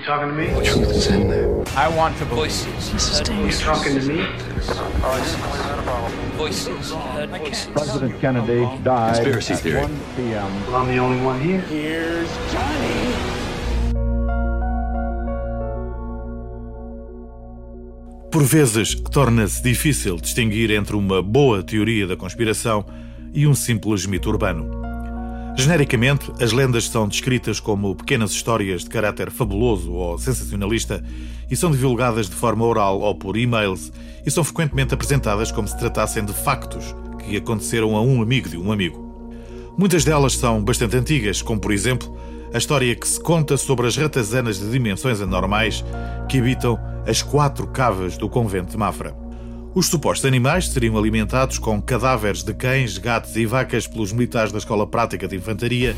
You 0.00 0.06
talking 0.06 0.28
to 0.28 0.34
me? 0.34 0.46
The 0.46 0.62
truth 0.64 0.90
is 0.96 1.06
in 1.08 1.28
there. 1.28 1.62
I 1.76 1.86
want 1.94 2.16
to 2.18 2.24
voices. 2.24 2.90
This 2.90 3.10
is 3.10 3.18
You 3.18 3.24
dangerous. 3.26 3.60
talking 3.60 4.00
to 4.00 4.06
me? 4.08 4.24
Voices. 6.38 6.94
President 7.74 8.18
Kennedy 8.18 8.64
died 8.82 9.16
Conspiracy 9.16 9.52
at 9.52 9.60
theory. 9.60 9.80
1 9.82 10.00
p.m. 10.16 10.66
Well, 10.66 10.76
I'm 10.76 10.88
the 10.88 10.96
only 10.96 11.22
one 11.22 11.38
here. 11.38 11.60
Here's 11.68 12.30
Johnny. 12.50 13.12
Por 18.32 18.44
vezes, 18.44 18.94
torna-se 18.94 19.62
difícil 19.62 20.16
distinguir 20.16 20.70
entre 20.70 20.96
uma 20.96 21.22
boa 21.22 21.62
teoria 21.62 22.06
da 22.06 22.16
conspiração 22.16 22.86
e 23.34 23.46
um 23.46 23.54
simples 23.54 24.06
mito 24.06 24.30
urbano. 24.30 24.79
Genericamente, 25.56 26.32
as 26.42 26.52
lendas 26.52 26.88
são 26.88 27.06
descritas 27.06 27.60
como 27.60 27.94
pequenas 27.94 28.30
histórias 28.30 28.82
de 28.82 28.90
caráter 28.90 29.30
fabuloso 29.30 29.92
ou 29.92 30.18
sensacionalista 30.18 31.04
e 31.50 31.56
são 31.56 31.70
divulgadas 31.70 32.28
de 32.28 32.34
forma 32.34 32.64
oral 32.64 33.00
ou 33.00 33.14
por 33.14 33.36
e-mails 33.36 33.92
e 34.24 34.30
são 34.30 34.44
frequentemente 34.44 34.94
apresentadas 34.94 35.52
como 35.52 35.68
se 35.68 35.78
tratassem 35.78 36.24
de 36.24 36.32
factos 36.32 36.94
que 37.18 37.36
aconteceram 37.36 37.96
a 37.96 38.00
um 38.00 38.22
amigo 38.22 38.48
de 38.48 38.56
um 38.56 38.72
amigo. 38.72 39.10
Muitas 39.76 40.04
delas 40.04 40.34
são 40.34 40.62
bastante 40.62 40.96
antigas, 40.96 41.42
como 41.42 41.60
por 41.60 41.72
exemplo 41.72 42.16
a 42.52 42.58
história 42.58 42.94
que 42.94 43.06
se 43.06 43.20
conta 43.20 43.56
sobre 43.56 43.86
as 43.86 43.96
ratazanas 43.96 44.58
de 44.58 44.70
dimensões 44.70 45.20
anormais 45.20 45.84
que 46.28 46.38
habitam 46.38 46.78
as 47.06 47.22
quatro 47.22 47.66
cavas 47.66 48.16
do 48.16 48.28
convento 48.28 48.72
de 48.72 48.76
Mafra. 48.76 49.19
Os 49.72 49.86
supostos 49.86 50.26
animais 50.26 50.68
seriam 50.68 50.98
alimentados 50.98 51.56
com 51.56 51.80
cadáveres 51.80 52.42
de 52.42 52.52
cães, 52.52 52.98
gatos 52.98 53.36
e 53.36 53.46
vacas 53.46 53.86
pelos 53.86 54.12
militares 54.12 54.50
da 54.50 54.58
Escola 54.58 54.84
Prática 54.84 55.28
de 55.28 55.36
Infantaria 55.36 55.96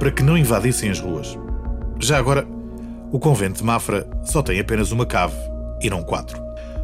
para 0.00 0.10
que 0.10 0.24
não 0.24 0.36
invadissem 0.36 0.90
as 0.90 0.98
ruas. 0.98 1.38
Já 2.00 2.18
agora, 2.18 2.46
o 3.12 3.20
convento 3.20 3.58
de 3.58 3.64
Mafra 3.64 4.08
só 4.24 4.42
tem 4.42 4.58
apenas 4.58 4.90
uma 4.90 5.06
cave 5.06 5.36
e 5.80 5.88
não 5.88 6.02
quatro. 6.02 6.42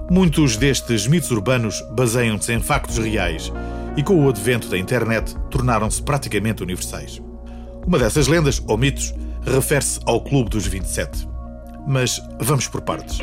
Muitos 0.09 0.57
destes 0.57 1.09
mitos 1.09 1.31
urbanos 1.33 1.83
baseiam-se 1.91 2.53
em 2.53 2.61
factos 2.61 2.99
reais 2.99 3.53
e, 3.97 4.03
com 4.03 4.25
o 4.25 4.29
advento 4.29 4.69
da 4.69 4.79
internet, 4.79 5.35
tornaram-se 5.51 6.01
praticamente 6.01 6.63
universais. 6.63 7.21
Uma 7.85 7.99
dessas 7.99 8.29
lendas, 8.29 8.63
ou 8.69 8.79
mitos, 8.79 9.13
refere-se 9.45 9.99
ao 10.07 10.23
Clube 10.23 10.51
dos 10.51 10.67
27. 10.69 11.27
Mas 11.87 12.23
vamos 12.39 12.69
por 12.69 12.81
partes. 12.83 13.19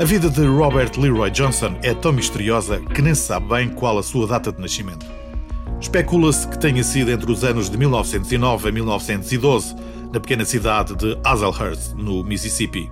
A 0.00 0.04
vida 0.04 0.30
de 0.30 0.46
Robert 0.46 0.92
Leroy 0.96 1.30
Johnson 1.30 1.76
é 1.82 1.92
tão 1.92 2.10
misteriosa 2.10 2.80
que 2.80 3.02
nem 3.02 3.14
se 3.14 3.20
sabe 3.20 3.46
bem 3.48 3.68
qual 3.68 3.98
a 3.98 4.02
sua 4.02 4.26
data 4.26 4.50
de 4.50 4.58
nascimento. 4.58 5.04
Especula-se 5.78 6.48
que 6.48 6.58
tenha 6.58 6.82
sido 6.82 7.10
entre 7.10 7.30
os 7.30 7.44
anos 7.44 7.68
de 7.68 7.76
1909 7.76 8.70
a 8.70 8.72
1912, 8.72 9.76
na 10.10 10.18
pequena 10.18 10.46
cidade 10.46 10.96
de 10.96 11.18
Hazlehurst, 11.22 11.92
no 11.96 12.24
Mississippi. 12.24 12.90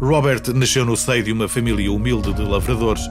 Robert 0.00 0.42
nasceu 0.52 0.84
no 0.84 0.96
seio 0.96 1.22
de 1.22 1.30
uma 1.30 1.46
família 1.46 1.92
humilde 1.92 2.34
de 2.34 2.42
lavradores, 2.42 3.08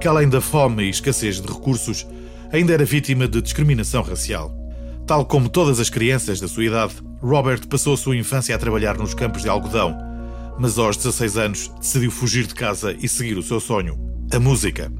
que 0.00 0.08
além 0.08 0.28
da 0.28 0.40
fome 0.40 0.82
e 0.82 0.90
escassez 0.90 1.40
de 1.40 1.46
recursos, 1.46 2.04
ainda 2.52 2.72
era 2.72 2.84
vítima 2.84 3.28
de 3.28 3.40
discriminação 3.40 4.02
racial. 4.02 4.52
Tal 5.06 5.24
como 5.24 5.48
todas 5.48 5.78
as 5.78 5.88
crianças 5.88 6.40
da 6.40 6.48
sua 6.48 6.64
idade, 6.64 6.94
Robert 7.22 7.64
passou 7.68 7.94
a 7.94 7.96
sua 7.96 8.16
infância 8.16 8.56
a 8.56 8.58
trabalhar 8.58 8.98
nos 8.98 9.14
campos 9.14 9.42
de 9.42 9.48
algodão, 9.48 10.13
mas 10.58 10.78
aos 10.78 10.96
16 10.96 11.36
anos 11.36 11.72
decidiu 11.80 12.10
fugir 12.10 12.46
de 12.46 12.54
casa 12.54 12.94
e 12.98 13.08
seguir 13.08 13.36
o 13.36 13.42
seu 13.42 13.60
sonho, 13.60 13.98
a 14.32 14.38
música. 14.38 14.92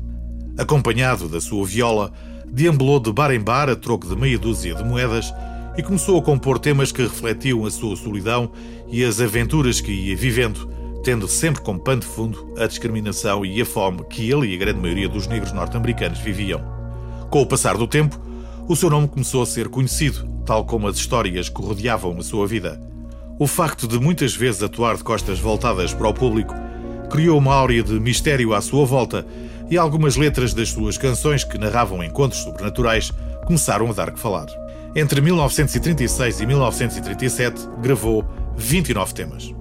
Acompanhado 0.58 1.28
da 1.28 1.40
sua 1.40 1.64
viola, 1.66 2.12
deambulou 2.46 3.00
de 3.00 3.12
bar 3.12 3.32
em 3.32 3.40
bar 3.40 3.68
a 3.68 3.76
troco 3.76 4.06
de 4.06 4.16
meia 4.16 4.38
dúzia 4.38 4.74
de 4.74 4.84
moedas 4.84 5.32
e 5.76 5.82
começou 5.82 6.18
a 6.18 6.22
compor 6.22 6.58
temas 6.58 6.92
que 6.92 7.02
refletiam 7.02 7.64
a 7.66 7.70
sua 7.70 7.96
solidão 7.96 8.52
e 8.88 9.04
as 9.04 9.20
aventuras 9.20 9.80
que 9.80 9.90
ia 9.90 10.16
vivendo, 10.16 10.68
tendo 11.02 11.26
sempre 11.26 11.62
como 11.62 11.80
pano 11.80 12.00
de 12.00 12.06
fundo 12.06 12.54
a 12.58 12.66
discriminação 12.66 13.44
e 13.44 13.60
a 13.60 13.66
fome 13.66 14.04
que 14.04 14.30
ele 14.30 14.46
e 14.46 14.54
a 14.54 14.58
grande 14.58 14.80
maioria 14.80 15.08
dos 15.08 15.26
negros 15.26 15.52
norte-americanos 15.52 16.20
viviam. 16.20 16.62
Com 17.30 17.42
o 17.42 17.46
passar 17.46 17.76
do 17.76 17.88
tempo, 17.88 18.20
o 18.68 18.76
seu 18.76 18.88
nome 18.88 19.08
começou 19.08 19.42
a 19.42 19.46
ser 19.46 19.68
conhecido, 19.68 20.26
tal 20.46 20.64
como 20.64 20.86
as 20.86 20.96
histórias 20.96 21.48
que 21.48 21.60
rodeavam 21.60 22.16
a 22.16 22.22
sua 22.22 22.46
vida. 22.46 22.93
O 23.36 23.48
facto 23.48 23.88
de 23.88 23.98
muitas 23.98 24.36
vezes 24.36 24.62
atuar 24.62 24.96
de 24.96 25.02
costas 25.02 25.40
voltadas 25.40 25.92
para 25.92 26.08
o 26.08 26.14
público 26.14 26.54
criou 27.10 27.36
uma 27.38 27.52
áurea 27.52 27.82
de 27.82 27.98
mistério 27.98 28.54
à 28.54 28.60
sua 28.60 28.86
volta 28.86 29.26
e 29.68 29.76
algumas 29.76 30.14
letras 30.14 30.54
das 30.54 30.68
suas 30.68 30.96
canções 30.96 31.42
que 31.42 31.58
narravam 31.58 32.02
encontros 32.04 32.42
sobrenaturais 32.42 33.10
começaram 33.44 33.90
a 33.90 33.92
dar 33.92 34.12
que 34.12 34.20
falar. 34.20 34.46
Entre 34.94 35.20
1936 35.20 36.40
e 36.40 36.46
1937 36.46 37.68
gravou 37.82 38.24
29 38.56 39.12
temas. 39.12 39.52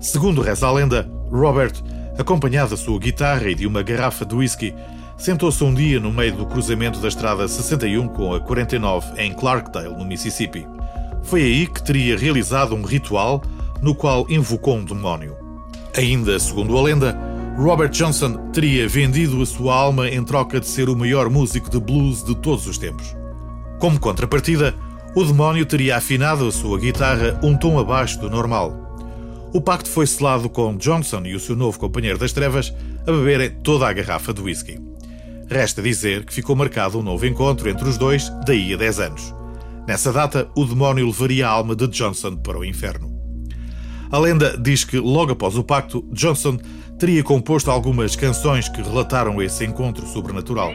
Segundo 0.00 0.42
reza 0.42 0.66
a 0.66 0.72
lenda, 0.72 1.08
Robert, 1.30 1.74
acompanhado 2.18 2.70
da 2.70 2.76
sua 2.76 2.98
guitarra 2.98 3.48
e 3.50 3.54
de 3.54 3.68
uma 3.68 3.84
garrafa 3.84 4.26
de 4.26 4.34
whisky, 4.34 4.74
sentou-se 5.16 5.62
um 5.62 5.72
dia 5.72 6.00
no 6.00 6.10
meio 6.10 6.34
do 6.34 6.44
cruzamento 6.44 6.98
da 6.98 7.06
estrada 7.06 7.46
61 7.46 8.08
com 8.08 8.34
a 8.34 8.40
49 8.40 9.12
em 9.16 9.32
Clarkdale, 9.32 9.96
no 9.96 10.04
Mississippi. 10.04 10.66
Foi 11.22 11.42
aí 11.42 11.66
que 11.66 11.82
teria 11.82 12.16
realizado 12.18 12.74
um 12.74 12.82
ritual 12.82 13.42
no 13.82 13.94
qual 13.94 14.26
invocou 14.28 14.76
um 14.76 14.84
demónio. 14.84 15.36
Ainda 15.96 16.38
segundo 16.38 16.76
a 16.76 16.82
lenda, 16.82 17.18
Robert 17.56 17.90
Johnson 17.90 18.50
teria 18.52 18.88
vendido 18.88 19.42
a 19.42 19.46
sua 19.46 19.74
alma 19.74 20.08
em 20.08 20.22
troca 20.24 20.60
de 20.60 20.66
ser 20.66 20.88
o 20.88 20.96
maior 20.96 21.28
músico 21.28 21.70
de 21.70 21.78
blues 21.78 22.22
de 22.22 22.34
todos 22.34 22.66
os 22.66 22.78
tempos. 22.78 23.14
Como 23.78 23.98
contrapartida, 23.98 24.74
o 25.14 25.24
demónio 25.24 25.66
teria 25.66 25.96
afinado 25.96 26.46
a 26.46 26.52
sua 26.52 26.78
guitarra 26.78 27.38
um 27.42 27.56
tom 27.56 27.78
abaixo 27.78 28.20
do 28.20 28.30
normal. 28.30 28.90
O 29.52 29.60
pacto 29.60 29.90
foi 29.90 30.06
selado 30.06 30.48
com 30.48 30.76
Johnson 30.76 31.22
e 31.24 31.34
o 31.34 31.40
seu 31.40 31.56
novo 31.56 31.78
companheiro 31.78 32.18
das 32.18 32.32
trevas 32.32 32.72
a 33.06 33.10
beberem 33.10 33.50
toda 33.50 33.88
a 33.88 33.92
garrafa 33.92 34.32
de 34.32 34.40
whisky. 34.40 34.78
Resta 35.48 35.82
dizer 35.82 36.24
que 36.24 36.32
ficou 36.32 36.54
marcado 36.54 36.98
um 36.98 37.02
novo 37.02 37.26
encontro 37.26 37.68
entre 37.68 37.88
os 37.88 37.98
dois 37.98 38.30
daí 38.46 38.72
a 38.72 38.76
10 38.76 39.00
anos. 39.00 39.39
Nessa 39.86 40.12
data, 40.12 40.48
o 40.54 40.64
demónio 40.64 41.06
levaria 41.06 41.48
a 41.48 41.50
alma 41.50 41.74
de 41.74 41.86
Johnson 41.88 42.36
para 42.36 42.58
o 42.58 42.64
inferno. 42.64 43.10
A 44.10 44.18
lenda 44.18 44.56
diz 44.56 44.84
que, 44.84 44.98
logo 44.98 45.32
após 45.32 45.56
o 45.56 45.64
pacto, 45.64 46.04
Johnson 46.12 46.58
teria 46.98 47.22
composto 47.22 47.70
algumas 47.70 48.14
canções 48.14 48.68
que 48.68 48.82
relataram 48.82 49.40
esse 49.40 49.64
encontro 49.64 50.06
sobrenatural. 50.06 50.72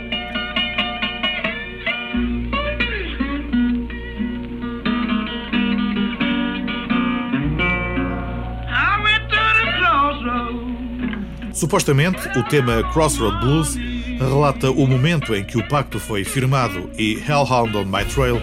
Supostamente, 11.53 12.27
o 12.37 12.43
tema 12.43 12.83
Crossroad 12.91 13.39
Blues 13.39 13.75
relata 14.19 14.71
o 14.71 14.85
momento 14.85 15.33
em 15.33 15.43
que 15.43 15.57
o 15.57 15.67
pacto 15.67 15.99
foi 15.99 16.23
firmado 16.23 16.89
e 16.97 17.13
Hellhound 17.13 17.77
on 17.77 17.85
My 17.85 18.03
Trail 18.05 18.41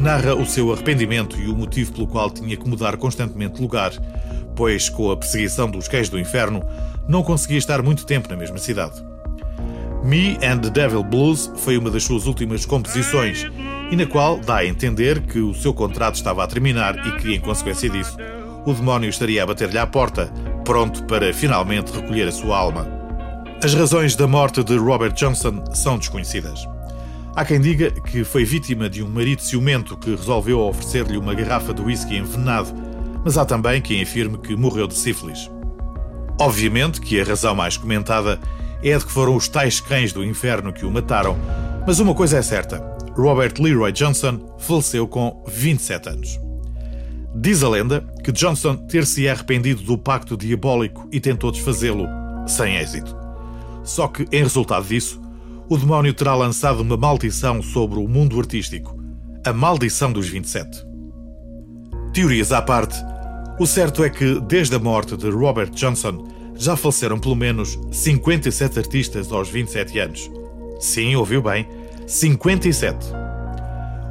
narra 0.00 0.34
o 0.34 0.46
seu 0.46 0.72
arrependimento 0.72 1.38
e 1.38 1.46
o 1.46 1.54
motivo 1.54 1.92
pelo 1.92 2.06
qual 2.06 2.30
tinha 2.30 2.56
que 2.56 2.68
mudar 2.68 2.96
constantemente 2.96 3.56
de 3.56 3.62
lugar, 3.62 3.92
pois, 4.56 4.88
com 4.88 5.10
a 5.10 5.16
perseguição 5.16 5.70
dos 5.70 5.88
cães 5.88 6.08
do 6.08 6.18
inferno, 6.18 6.62
não 7.06 7.22
conseguia 7.22 7.58
estar 7.58 7.82
muito 7.82 8.06
tempo 8.06 8.28
na 8.28 8.36
mesma 8.36 8.58
cidade. 8.58 9.04
Me 10.02 10.38
and 10.42 10.60
the 10.60 10.70
Devil 10.70 11.04
Blues 11.04 11.52
foi 11.56 11.76
uma 11.76 11.90
das 11.90 12.04
suas 12.04 12.26
últimas 12.26 12.64
composições 12.64 13.46
e 13.90 13.96
na 13.96 14.06
qual 14.06 14.38
dá 14.38 14.56
a 14.56 14.66
entender 14.66 15.20
que 15.20 15.38
o 15.38 15.52
seu 15.52 15.74
contrato 15.74 16.14
estava 16.14 16.42
a 16.42 16.46
terminar 16.46 16.96
e 17.06 17.16
que, 17.18 17.34
em 17.34 17.40
consequência 17.40 17.90
disso, 17.90 18.16
o 18.64 18.72
demónio 18.72 19.10
estaria 19.10 19.42
a 19.42 19.46
bater-lhe 19.46 19.78
à 19.78 19.86
porta, 19.86 20.32
pronto 20.64 21.04
para 21.04 21.34
finalmente 21.34 21.92
recolher 21.92 22.28
a 22.28 22.32
sua 22.32 22.56
alma. 22.56 22.88
As 23.62 23.74
razões 23.74 24.16
da 24.16 24.26
morte 24.26 24.64
de 24.64 24.76
Robert 24.78 25.12
Johnson 25.12 25.62
são 25.74 25.98
desconhecidas. 25.98 26.66
Há 27.34 27.44
quem 27.44 27.60
diga 27.60 27.90
que 27.90 28.24
foi 28.24 28.44
vítima 28.44 28.90
de 28.90 29.02
um 29.02 29.08
marido 29.08 29.40
ciumento 29.40 29.96
que 29.96 30.10
resolveu 30.10 30.60
oferecer-lhe 30.60 31.16
uma 31.16 31.32
garrafa 31.32 31.72
de 31.72 31.80
whisky 31.80 32.16
envenenado, 32.16 32.74
mas 33.24 33.38
há 33.38 33.44
também 33.44 33.80
quem 33.80 34.02
afirme 34.02 34.36
que 34.36 34.56
morreu 34.56 34.88
de 34.88 34.94
sífilis. 34.94 35.48
Obviamente 36.40 37.00
que 37.00 37.20
a 37.20 37.24
razão 37.24 37.54
mais 37.54 37.76
comentada 37.76 38.40
é 38.82 38.98
de 38.98 39.04
que 39.04 39.12
foram 39.12 39.36
os 39.36 39.46
tais 39.46 39.78
cães 39.78 40.12
do 40.12 40.24
inferno 40.24 40.72
que 40.72 40.84
o 40.84 40.90
mataram, 40.90 41.38
mas 41.86 42.00
uma 42.00 42.14
coisa 42.14 42.38
é 42.38 42.42
certa: 42.42 42.82
Robert 43.16 43.54
Leroy 43.60 43.92
Johnson 43.92 44.56
faleceu 44.58 45.06
com 45.06 45.44
27 45.46 46.08
anos. 46.08 46.40
Diz 47.32 47.62
a 47.62 47.68
lenda 47.68 48.04
que 48.24 48.32
Johnson 48.32 48.74
ter-se 48.76 49.28
arrependido 49.28 49.82
do 49.82 49.96
pacto 49.96 50.36
diabólico 50.36 51.08
e 51.12 51.20
tentou 51.20 51.52
desfazê-lo, 51.52 52.06
sem 52.46 52.76
êxito. 52.76 53.16
Só 53.84 54.08
que, 54.08 54.26
em 54.32 54.42
resultado 54.42 54.84
disso, 54.84 55.20
o 55.70 55.78
demónio 55.78 56.12
terá 56.12 56.34
lançado 56.34 56.80
uma 56.80 56.96
maldição 56.96 57.62
sobre 57.62 58.00
o 58.00 58.08
mundo 58.08 58.36
artístico 58.40 58.98
a 59.46 59.52
maldição 59.52 60.12
dos 60.12 60.28
27. 60.28 60.84
Teorias 62.12 62.50
à 62.50 62.60
parte, 62.60 62.98
o 63.58 63.66
certo 63.66 64.02
é 64.02 64.10
que, 64.10 64.40
desde 64.40 64.74
a 64.74 64.78
morte 64.80 65.16
de 65.16 65.30
Robert 65.30 65.70
Johnson, 65.70 66.26
já 66.56 66.76
faleceram 66.76 67.20
pelo 67.20 67.36
menos 67.36 67.78
57 67.92 68.80
artistas 68.80 69.30
aos 69.30 69.48
27 69.48 69.98
anos. 70.00 70.30
Sim, 70.80 71.14
ouviu 71.14 71.40
bem, 71.40 71.66
57. 72.04 73.06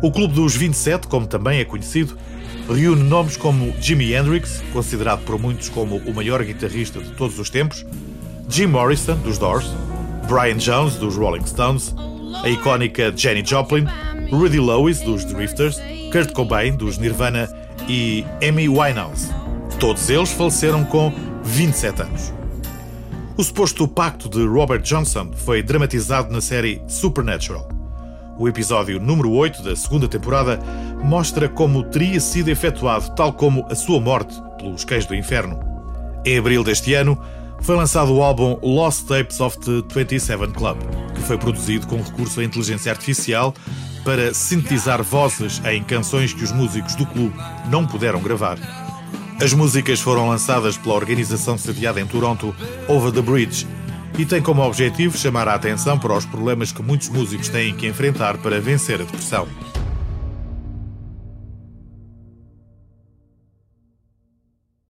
O 0.01 0.11
Clube 0.11 0.33
dos 0.33 0.55
27, 0.55 1.07
como 1.07 1.27
também 1.27 1.59
é 1.59 1.65
conhecido, 1.65 2.17
reúne 2.69 3.03
nomes 3.03 3.35
como 3.35 3.73
Jimi 3.81 4.13
Hendrix, 4.13 4.63
considerado 4.71 5.25
por 5.25 5.37
muitos 5.37 5.67
como 5.67 5.97
o 5.97 6.15
maior 6.15 6.41
guitarrista 6.41 7.01
de 7.01 7.11
todos 7.11 7.37
os 7.37 7.49
tempos, 7.49 7.85
Jim 8.47 8.67
Morrison, 8.67 9.17
dos 9.17 9.37
Doors, 9.37 9.75
Brian 10.29 10.57
Jones, 10.57 10.95
dos 10.95 11.15
Rolling 11.15 11.43
Stones, 11.43 11.95
a 12.43 12.47
icónica 12.47 13.11
Jenny 13.17 13.43
Joplin, 13.43 13.87
Rudy 14.31 14.59
Lewis, 14.59 15.01
dos 15.01 15.25
Drifters, 15.25 15.81
Kurt 16.11 16.33
Cobain, 16.33 16.77
dos 16.77 16.99
Nirvana 16.99 17.49
e 17.87 18.23
Amy 18.47 18.69
Winehouse. 18.69 19.33
Todos 19.79 20.07
eles 20.07 20.31
faleceram 20.31 20.85
com 20.85 21.11
27 21.43 22.03
anos. 22.03 22.31
O 23.35 23.43
suposto 23.43 23.87
pacto 23.87 24.29
de 24.29 24.45
Robert 24.45 24.83
Johnson 24.83 25.31
foi 25.33 25.63
dramatizado 25.63 26.31
na 26.31 26.41
série 26.41 26.79
Supernatural. 26.87 27.67
O 28.37 28.47
episódio 28.47 28.99
número 28.99 29.31
8 29.31 29.63
da 29.63 29.75
segunda 29.75 30.07
temporada 30.07 30.59
mostra 31.03 31.49
como 31.49 31.83
teria 31.85 32.19
sido 32.19 32.49
efetuado, 32.49 33.15
tal 33.15 33.33
como 33.33 33.65
a 33.67 33.73
sua 33.73 33.99
morte 33.99 34.39
pelos 34.59 34.85
cães 34.85 35.07
do 35.07 35.15
inferno. 35.15 35.59
Em 36.23 36.37
abril 36.37 36.63
deste 36.63 36.93
ano, 36.93 37.19
foi 37.61 37.75
lançado 37.75 38.13
o 38.13 38.23
álbum 38.23 38.57
Lost 38.61 39.05
Tapes 39.05 39.39
of 39.39 39.57
the 39.59 39.83
27 39.93 40.53
Club, 40.53 40.77
que 41.13 41.21
foi 41.21 41.37
produzido 41.37 41.87
com 41.87 42.01
recurso 42.01 42.39
à 42.39 42.43
inteligência 42.43 42.91
artificial 42.91 43.53
para 44.03 44.33
sintetizar 44.33 45.03
vozes 45.03 45.61
em 45.65 45.83
canções 45.83 46.33
que 46.33 46.43
os 46.43 46.51
músicos 46.51 46.95
do 46.95 47.05
clube 47.05 47.35
não 47.69 47.85
puderam 47.85 48.21
gravar. 48.21 48.57
As 49.41 49.53
músicas 49.53 49.99
foram 49.99 50.27
lançadas 50.27 50.77
pela 50.77 50.95
organização 50.95 51.57
sediada 51.57 52.01
em 52.01 52.05
Toronto, 52.05 52.53
Over 52.87 53.11
the 53.11 53.21
Bridge, 53.21 53.67
e 54.17 54.25
tem 54.25 54.41
como 54.41 54.61
objetivo 54.61 55.17
chamar 55.17 55.47
a 55.47 55.53
atenção 55.53 55.97
para 55.97 56.13
os 56.13 56.25
problemas 56.25 56.71
que 56.71 56.81
muitos 56.81 57.07
músicos 57.07 57.47
têm 57.47 57.73
que 57.73 57.87
enfrentar 57.87 58.37
para 58.37 58.59
vencer 58.59 58.95
a 58.95 59.05
depressão. 59.05 59.47